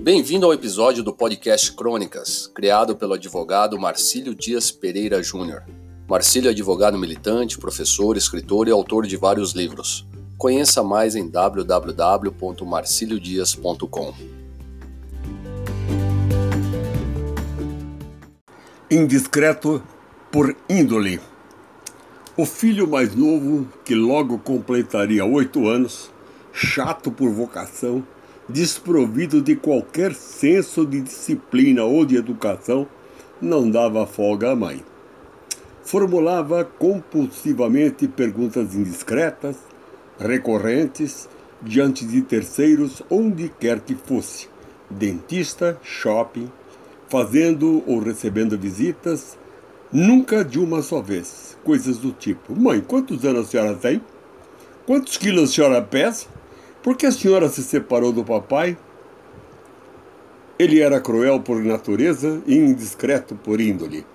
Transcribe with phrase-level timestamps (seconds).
[0.00, 5.64] Bem-vindo ao episódio do podcast Crônicas, criado pelo advogado Marcílio Dias Pereira Júnior.
[6.08, 10.06] Marcílio é advogado militante, professor, escritor e autor de vários livros.
[10.38, 14.14] Conheça mais em www.marciliodias.com.
[18.90, 19.82] Indiscreto
[20.30, 21.20] por índole.
[22.36, 26.08] O filho mais novo, que logo completaria oito anos,
[26.52, 28.04] chato por vocação,
[28.48, 32.88] desprovido de qualquer senso de disciplina ou de educação,
[33.40, 34.82] não dava folga à mãe.
[35.82, 39.56] Formulava compulsivamente perguntas indiscretas,
[40.18, 41.28] recorrentes,
[41.62, 44.48] diante de terceiros, onde quer que fosse
[44.90, 46.50] dentista, shopping,
[47.08, 49.38] fazendo ou recebendo visitas,
[49.92, 51.56] nunca de uma só vez.
[51.64, 54.00] Coisas do tipo: Mãe, quantos anos a senhora tem?
[54.86, 56.26] Quantos quilos a senhora pesa?
[56.82, 58.78] Por que a senhora se separou do papai?
[60.56, 64.06] Ele era cruel por natureza e indiscreto por índole.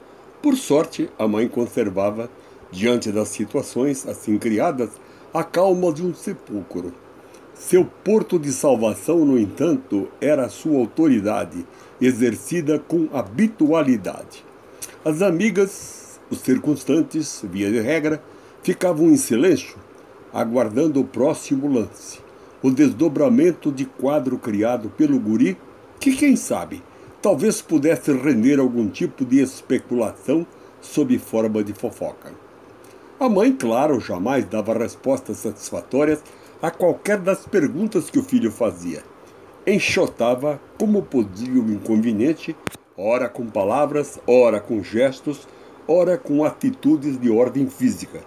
[0.41, 2.29] Por sorte, a mãe conservava,
[2.71, 4.89] diante das situações assim criadas,
[5.33, 6.93] a calma de um sepulcro.
[7.53, 11.65] Seu porto de salvação, no entanto, era a sua autoridade,
[11.99, 14.43] exercida com habitualidade.
[15.03, 18.23] As amigas, os circunstantes, via de regra,
[18.61, 19.77] ficavam em silêncio,
[20.33, 22.19] aguardando o próximo lance,
[22.63, 25.57] o desdobramento de quadro criado pelo guri,
[25.99, 26.81] que quem sabe,
[27.21, 30.47] talvez pudesse render algum tipo de especulação
[30.81, 32.31] sob forma de fofoca.
[33.19, 36.23] A mãe, claro, jamais dava respostas satisfatórias
[36.61, 39.03] a qualquer das perguntas que o filho fazia.
[39.67, 42.55] Enxotava como podia o inconveniente,
[42.97, 45.47] ora com palavras, ora com gestos,
[45.87, 48.21] ora com atitudes de ordem física.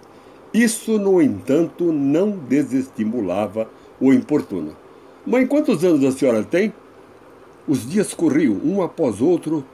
[0.53, 3.67] Isso, no entanto, não desestimulava
[3.99, 4.75] o importuno.
[5.25, 6.73] Mãe, quantos anos a senhora tem?
[7.67, 9.65] Os dias corriam, um após outro,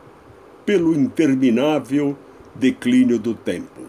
[0.66, 2.18] pelo interminável
[2.56, 3.82] declínio do tempo.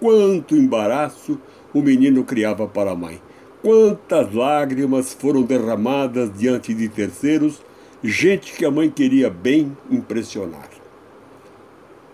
[0.00, 1.38] Quanto embaraço
[1.72, 3.20] o menino criava para a mãe.
[3.62, 7.62] Quantas lágrimas foram derramadas diante de terceiros,
[8.02, 10.68] gente que a mãe queria bem impressionar.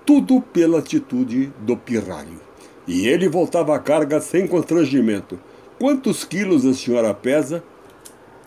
[0.04, 2.40] Tudo pela atitude do pirralho.
[2.86, 5.38] E ele voltava à carga sem constrangimento.
[5.78, 7.62] Quantos quilos a senhora pesa?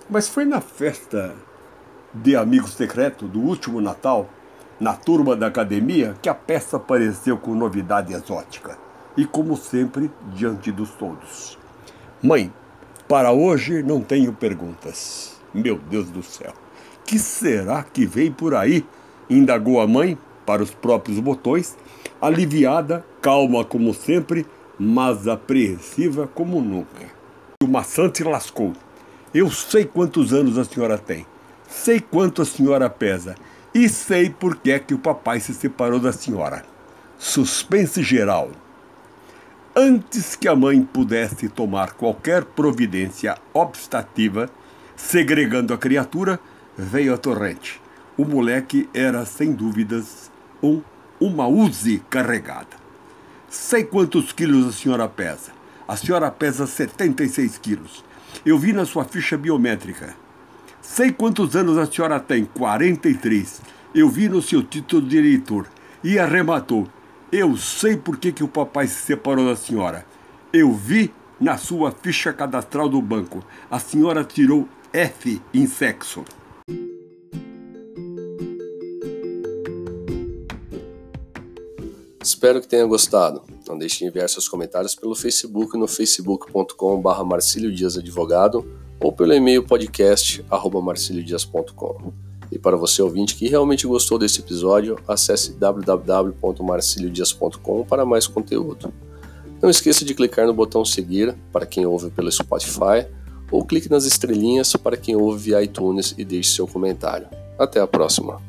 [0.10, 1.36] Mas foi na festa
[2.12, 4.28] de amigo secreto do último Natal,
[4.80, 8.80] na turma da academia, que a peça apareceu com novidade exótica.
[9.16, 11.56] E como sempre, diante dos todos.
[12.20, 12.52] Mãe,
[13.08, 15.40] para hoje não tenho perguntas.
[15.54, 16.56] Meu Deus do céu.
[17.06, 18.84] Que será que vem por aí?
[19.30, 21.78] indagou a mãe para os próprios botões,
[22.20, 24.48] aliviada, calma como sempre,
[24.80, 27.19] mas apreensiva como nunca.
[27.62, 28.72] O maçante lascou.
[29.34, 31.26] Eu sei quantos anos a senhora tem,
[31.68, 33.36] sei quanto a senhora pesa
[33.76, 36.64] e sei por que é que o papai se separou da senhora.
[37.18, 38.50] Suspense geral.
[39.76, 44.50] Antes que a mãe pudesse tomar qualquer providência obstativa,
[44.96, 46.40] segregando a criatura,
[46.78, 47.82] veio a torrente.
[48.16, 50.32] O moleque era, sem dúvidas,
[50.64, 50.82] um
[51.20, 52.78] uma Uzi carregada.
[53.50, 55.59] Sei quantos quilos a senhora pesa.
[55.90, 58.04] A senhora pesa 76 quilos.
[58.46, 60.16] Eu vi na sua ficha biométrica.
[60.80, 62.46] Sei quantos anos a senhora tem.
[62.46, 63.60] 43.
[63.96, 65.66] Eu vi no seu título de eleitor.
[66.04, 66.88] E arrematou.
[67.32, 70.06] Eu sei por que, que o papai se separou da senhora.
[70.54, 71.12] Eu vi
[71.42, 73.44] na sua ficha cadastral do banco.
[73.68, 76.24] A senhora tirou F em sexo.
[82.22, 83.42] Espero que tenha gostado.
[83.70, 88.66] Não deixe de enviar seus comentários pelo Facebook no facebook.com.br Marcílio Dias Advogado
[89.00, 92.12] ou pelo e-mail podcast.marciliodias.com.
[92.52, 98.92] E para você ouvinte que realmente gostou desse episódio, acesse www.marciliodias.com para mais conteúdo.
[99.62, 103.06] Não esqueça de clicar no botão seguir para quem ouve pelo Spotify
[103.52, 107.28] ou clique nas estrelinhas para quem ouve via iTunes e deixe seu comentário.
[107.60, 108.49] Até a próxima.